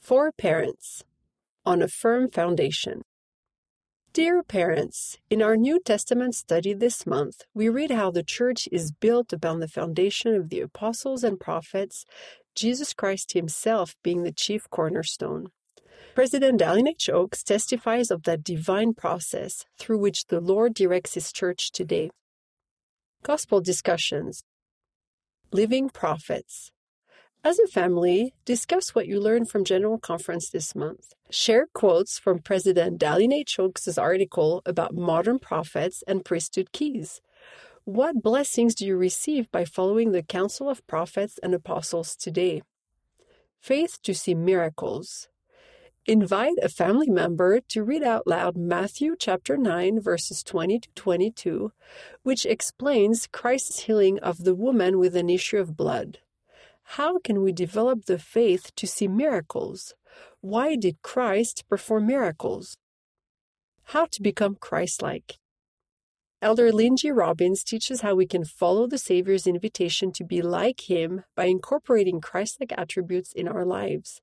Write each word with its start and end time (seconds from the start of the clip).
For 0.00 0.32
parents, 0.32 1.04
on 1.64 1.82
a 1.82 1.88
firm 1.88 2.30
foundation. 2.30 3.02
Dear 4.14 4.42
parents, 4.42 5.18
in 5.28 5.42
our 5.42 5.58
New 5.58 5.78
Testament 5.78 6.34
study 6.34 6.72
this 6.72 7.06
month, 7.06 7.42
we 7.54 7.68
read 7.68 7.90
how 7.90 8.10
the 8.10 8.24
church 8.24 8.66
is 8.72 8.92
built 8.92 9.30
upon 9.32 9.60
the 9.60 9.68
foundation 9.68 10.34
of 10.34 10.48
the 10.48 10.62
apostles 10.62 11.22
and 11.22 11.38
prophets, 11.38 12.06
Jesus 12.54 12.94
Christ 12.94 13.34
Himself 13.34 13.94
being 14.02 14.24
the 14.24 14.32
chief 14.32 14.68
cornerstone. 14.70 15.48
President 16.14 16.60
Dallin 16.60 16.88
H. 16.88 17.10
Oaks 17.10 17.44
testifies 17.44 18.10
of 18.10 18.22
that 18.22 18.42
divine 18.42 18.94
process 18.94 19.66
through 19.78 19.98
which 19.98 20.26
the 20.26 20.40
Lord 20.40 20.72
directs 20.74 21.14
His 21.14 21.30
church 21.30 21.70
today. 21.70 22.10
Gospel 23.22 23.60
discussions 23.60 24.42
Living 25.52 25.90
Prophets 25.90 26.72
as 27.42 27.58
a 27.58 27.66
family, 27.66 28.34
discuss 28.44 28.94
what 28.94 29.06
you 29.06 29.18
learned 29.18 29.48
from 29.48 29.64
General 29.64 29.98
Conference 29.98 30.50
this 30.50 30.74
month. 30.74 31.14
Share 31.30 31.66
quotes 31.72 32.18
from 32.18 32.40
President 32.40 33.00
Dallin 33.00 33.32
H. 33.32 33.58
Oaks' 33.58 33.96
article 33.96 34.60
about 34.66 34.94
modern 34.94 35.38
prophets 35.38 36.04
and 36.06 36.24
priesthood 36.24 36.72
keys. 36.72 37.20
What 37.84 38.22
blessings 38.22 38.74
do 38.74 38.86
you 38.86 38.96
receive 38.96 39.50
by 39.50 39.64
following 39.64 40.12
the 40.12 40.22
counsel 40.22 40.68
of 40.68 40.86
prophets 40.86 41.38
and 41.42 41.54
apostles 41.54 42.14
today? 42.14 42.62
Faith 43.58 43.98
to 44.02 44.14
see 44.14 44.34
miracles. 44.34 45.28
Invite 46.06 46.58
a 46.62 46.68
family 46.68 47.08
member 47.08 47.60
to 47.68 47.82
read 47.82 48.02
out 48.02 48.26
loud 48.26 48.56
Matthew 48.56 49.16
chapter 49.18 49.56
9 49.56 50.00
verses 50.00 50.42
20 50.42 50.80
to 50.80 50.88
22, 50.94 51.72
which 52.22 52.44
explains 52.44 53.26
Christ's 53.26 53.80
healing 53.80 54.18
of 54.18 54.44
the 54.44 54.54
woman 54.54 54.98
with 54.98 55.16
an 55.16 55.30
issue 55.30 55.58
of 55.58 55.76
blood. 55.76 56.18
How 56.94 57.20
can 57.20 57.40
we 57.40 57.52
develop 57.52 58.06
the 58.06 58.18
faith 58.18 58.74
to 58.74 58.84
see 58.84 59.06
miracles? 59.06 59.94
Why 60.40 60.74
did 60.74 61.02
Christ 61.02 61.62
perform 61.68 62.08
miracles? 62.08 62.78
How 63.94 64.06
to 64.06 64.20
become 64.20 64.56
Christ 64.56 65.00
like. 65.00 65.38
Elder 66.42 66.72
Lynn 66.72 66.96
Robbins 67.04 67.62
teaches 67.62 68.00
how 68.00 68.16
we 68.16 68.26
can 68.26 68.44
follow 68.44 68.88
the 68.88 68.98
Savior's 68.98 69.46
invitation 69.46 70.10
to 70.10 70.24
be 70.24 70.42
like 70.42 70.90
Him 70.90 71.22
by 71.36 71.44
incorporating 71.44 72.20
Christ 72.20 72.56
like 72.58 72.72
attributes 72.76 73.32
in 73.34 73.46
our 73.46 73.64
lives. 73.64 74.20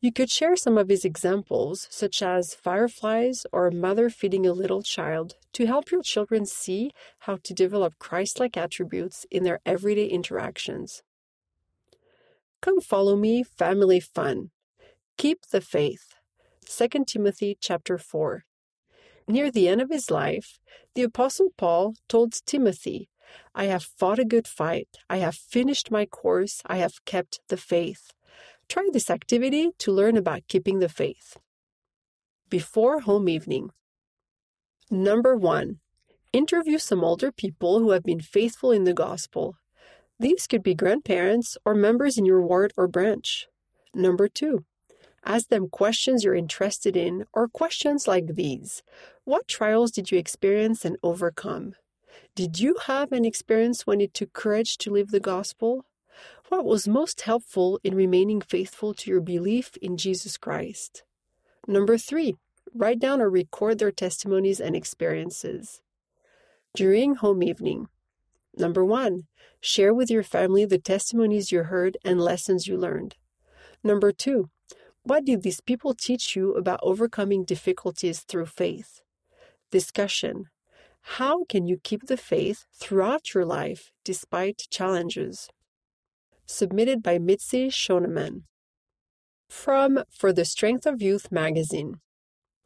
You 0.00 0.12
could 0.12 0.30
share 0.30 0.54
some 0.54 0.78
of 0.78 0.88
his 0.88 1.04
examples, 1.04 1.88
such 1.90 2.22
as 2.22 2.54
fireflies 2.54 3.44
or 3.52 3.66
a 3.66 3.74
mother 3.74 4.08
feeding 4.08 4.46
a 4.46 4.52
little 4.52 4.82
child, 4.82 5.34
to 5.54 5.66
help 5.66 5.90
your 5.90 6.02
children 6.02 6.46
see 6.46 6.92
how 7.26 7.38
to 7.42 7.52
develop 7.52 7.98
Christ 7.98 8.38
like 8.38 8.56
attributes 8.56 9.26
in 9.32 9.42
their 9.42 9.58
everyday 9.66 10.06
interactions. 10.06 11.02
Come 12.60 12.80
follow 12.80 13.16
me, 13.16 13.44
family 13.44 14.00
fun. 14.00 14.50
Keep 15.16 15.46
the 15.52 15.60
faith. 15.60 16.14
2 16.66 17.04
Timothy 17.06 17.56
chapter 17.60 17.98
4. 17.98 18.44
Near 19.28 19.50
the 19.50 19.68
end 19.68 19.80
of 19.80 19.90
his 19.90 20.10
life, 20.10 20.58
the 20.94 21.02
apostle 21.02 21.50
Paul 21.56 21.94
told 22.08 22.34
Timothy, 22.46 23.08
I 23.54 23.64
have 23.66 23.84
fought 23.84 24.18
a 24.18 24.24
good 24.24 24.48
fight. 24.48 24.88
I 25.08 25.18
have 25.18 25.34
finished 25.34 25.90
my 25.90 26.06
course. 26.06 26.62
I 26.66 26.78
have 26.78 27.04
kept 27.04 27.40
the 27.48 27.56
faith. 27.56 28.12
Try 28.68 28.88
this 28.92 29.10
activity 29.10 29.70
to 29.78 29.92
learn 29.92 30.16
about 30.16 30.48
keeping 30.48 30.78
the 30.78 30.88
faith. 30.88 31.36
Before 32.48 33.00
home 33.00 33.28
evening. 33.28 33.70
Number 34.90 35.36
1. 35.36 35.78
Interview 36.32 36.78
some 36.78 37.04
older 37.04 37.30
people 37.30 37.78
who 37.78 37.90
have 37.90 38.02
been 38.02 38.20
faithful 38.20 38.72
in 38.72 38.84
the 38.84 38.94
gospel. 38.94 39.56
These 40.20 40.48
could 40.48 40.64
be 40.64 40.74
grandparents 40.74 41.56
or 41.64 41.74
members 41.74 42.18
in 42.18 42.26
your 42.26 42.42
ward 42.42 42.72
or 42.76 42.88
branch. 42.88 43.46
Number 43.94 44.26
two, 44.26 44.64
ask 45.24 45.48
them 45.48 45.68
questions 45.68 46.24
you're 46.24 46.34
interested 46.34 46.96
in 46.96 47.24
or 47.32 47.46
questions 47.46 48.08
like 48.08 48.34
these 48.34 48.82
What 49.24 49.46
trials 49.46 49.92
did 49.92 50.10
you 50.10 50.18
experience 50.18 50.84
and 50.84 50.96
overcome? 51.04 51.74
Did 52.34 52.58
you 52.58 52.76
have 52.86 53.12
an 53.12 53.24
experience 53.24 53.86
when 53.86 54.00
it 54.00 54.12
took 54.12 54.32
courage 54.32 54.76
to 54.78 54.90
live 54.90 55.12
the 55.12 55.20
gospel? 55.20 55.84
What 56.48 56.64
was 56.64 56.88
most 56.88 57.20
helpful 57.20 57.78
in 57.84 57.94
remaining 57.94 58.40
faithful 58.40 58.94
to 58.94 59.10
your 59.10 59.20
belief 59.20 59.76
in 59.80 59.96
Jesus 59.96 60.36
Christ? 60.36 61.04
Number 61.68 61.96
three, 61.96 62.34
write 62.74 62.98
down 62.98 63.20
or 63.20 63.30
record 63.30 63.78
their 63.78 63.92
testimonies 63.92 64.60
and 64.60 64.74
experiences. 64.74 65.80
During 66.74 67.16
home 67.16 67.42
evening, 67.42 67.88
Number 68.58 68.84
one, 68.84 69.28
share 69.60 69.94
with 69.94 70.10
your 70.10 70.24
family 70.24 70.64
the 70.64 70.78
testimonies 70.78 71.52
you 71.52 71.62
heard 71.62 71.96
and 72.04 72.20
lessons 72.20 72.66
you 72.66 72.76
learned. 72.76 73.14
Number 73.84 74.10
two, 74.10 74.50
what 75.02 75.24
did 75.24 75.42
these 75.42 75.60
people 75.60 75.94
teach 75.94 76.34
you 76.34 76.54
about 76.54 76.80
overcoming 76.82 77.44
difficulties 77.44 78.20
through 78.20 78.46
faith? 78.46 79.00
Discussion 79.70 80.46
How 81.18 81.44
can 81.44 81.66
you 81.68 81.78
keep 81.82 82.06
the 82.06 82.16
faith 82.16 82.66
throughout 82.74 83.32
your 83.32 83.44
life 83.44 83.92
despite 84.04 84.66
challenges? 84.70 85.48
Submitted 86.44 87.02
by 87.02 87.18
Mitzi 87.18 87.68
Shoneman. 87.68 88.42
From 89.48 90.02
For 90.10 90.32
the 90.32 90.44
Strength 90.44 90.84
of 90.84 91.00
Youth 91.00 91.30
magazine 91.30 92.00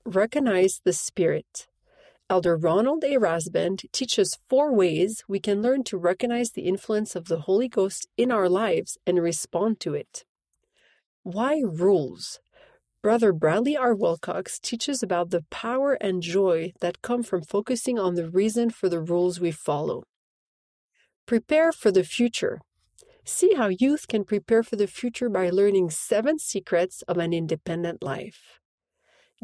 Recognize 0.07 0.81
the 0.85 0.93
Spirit. 0.93 1.69
Elder 2.33 2.57
Ronald 2.57 3.05
A. 3.05 3.19
Rasband 3.19 3.85
teaches 3.93 4.39
four 4.49 4.73
ways 4.73 5.23
we 5.29 5.39
can 5.39 5.61
learn 5.61 5.85
to 5.85 5.99
recognize 5.99 6.53
the 6.53 6.63
influence 6.63 7.15
of 7.15 7.27
the 7.27 7.41
Holy 7.41 7.69
Ghost 7.69 8.09
in 8.17 8.33
our 8.33 8.49
lives 8.49 8.97
and 9.07 9.23
respond 9.23 9.81
to 9.81 9.93
it. 9.93 10.25
Why 11.25 11.61
rules? 11.63 12.41
Brother 13.03 13.35
Bradley 13.35 13.77
R. 13.77 13.95
Wilcox 13.95 14.59
teaches 14.59 15.03
about 15.03 15.29
the 15.29 15.45
power 15.51 15.99
and 16.01 16.23
joy 16.23 16.73
that 16.81 17.03
come 17.03 17.23
from 17.23 17.43
focusing 17.43 17.99
on 17.99 18.15
the 18.15 18.31
reason 18.31 18.71
for 18.71 18.89
the 18.89 19.03
rules 19.03 19.39
we 19.39 19.51
follow. 19.51 20.05
Prepare 21.27 21.71
for 21.71 21.93
the 21.93 22.03
future. 22.03 22.61
See 23.27 23.53
how 23.57 23.69
youth 23.69 24.09
can 24.09 24.25
prepare 24.25 24.63
for 24.63 24.77
the 24.77 24.87
future 24.87 25.29
by 25.29 25.51
learning 25.51 25.91
seven 25.91 26.39
secrets 26.39 27.03
of 27.03 27.19
an 27.19 27.35
independent 27.35 28.03
life. 28.03 28.59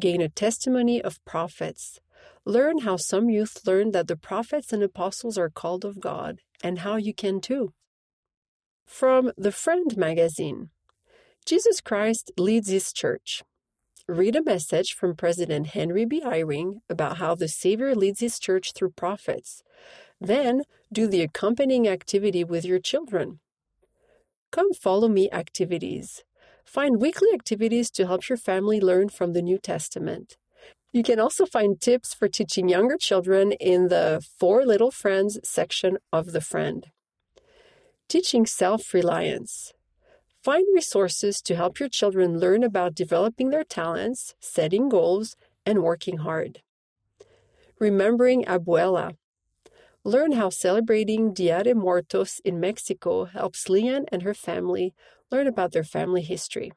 Gain 0.01 0.23
a 0.23 0.31
testimony 0.31 1.03
of 1.03 1.23
prophets. 1.27 2.01
Learn 2.45 2.79
how 2.79 2.97
some 2.97 3.29
youth 3.29 3.67
learned 3.67 3.93
that 3.93 4.09
the 4.09 4.17
prophets 4.17 4.73
and 4.73 4.83
apostles 4.83 5.37
are 5.37 5.51
called 5.51 5.85
of 5.85 6.01
God 6.01 6.41
and 6.63 6.81
how 6.81 6.97
you 6.97 7.15
can 7.15 7.41
too. 7.41 7.73
From 8.87 9.33
the 9.37 9.53
Friend 9.53 9.97
magazine 9.97 10.71
Jesus 11.45 11.81
Christ 11.81 12.31
leads 12.37 12.69
his 12.69 12.93
church. 12.93 13.43
Read 14.07 14.37
a 14.37 14.43
message 14.43 14.95
from 14.95 15.15
President 15.15 15.69
Henry 15.69 16.07
B. 16.07 16.23
Eyring 16.23 16.81
about 16.89 17.19
how 17.19 17.35
the 17.35 17.49
Savior 17.49 17.95
leads 17.95 18.21
his 18.21 18.39
church 18.39 18.73
through 18.73 18.91
prophets. 18.91 19.63
Then 20.21 20.63
do 20.91 21.07
the 21.07 21.21
accompanying 21.21 21.87
activity 21.87 22.45
with 22.45 22.65
your 22.65 22.79
children. 22.79 23.41
Come 24.51 24.73
follow 24.73 25.09
me 25.09 25.31
activities. 25.31 26.25
Find 26.65 27.01
weekly 27.01 27.29
activities 27.35 27.91
to 27.93 28.07
help 28.07 28.29
your 28.29 28.39
family 28.39 28.81
learn 28.81 29.11
from 29.11 29.33
the 29.33 29.43
New 29.43 29.59
Testament. 29.59 30.37
You 30.91 31.03
can 31.03 31.21
also 31.21 31.45
find 31.45 31.79
tips 31.79 32.15
for 32.15 32.29
teaching 32.29 32.71
younger 32.71 32.97
children 32.97 33.53
in 33.53 33.89
the 33.89 34.27
For 34.39 34.65
Little 34.65 34.91
Friends 34.91 35.39
section 35.45 35.99
of 36.15 36.33
The 36.33 36.41
Friend. 36.41 36.87
Teaching 38.09 38.47
self 38.47 38.95
reliance. 38.95 39.75
Find 40.43 40.67
resources 40.75 41.43
to 41.43 41.57
help 41.57 41.79
your 41.79 41.91
children 41.91 42.39
learn 42.39 42.63
about 42.63 42.95
developing 42.95 43.51
their 43.51 43.65
talents, 43.65 44.35
setting 44.41 44.89
goals, 44.89 45.37
and 45.67 45.83
working 45.83 46.19
hard. 46.19 46.63
Remembering 47.79 48.45
Abuela. 48.45 49.17
Learn 50.05 50.33
how 50.33 50.49
celebrating 50.49 51.35
Dia 51.35 51.65
de 51.65 51.75
Muertos 51.75 52.41
in 52.47 52.61
Mexico 52.61 53.27
helps 53.27 53.69
Leanne 53.69 54.07
and 54.11 54.23
her 54.23 54.33
family 54.33 54.95
learn 55.31 55.47
about 55.47 55.73
their 55.73 55.85
family 55.85 56.23
history. 56.23 56.73